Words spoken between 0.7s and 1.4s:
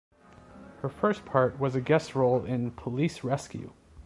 Her first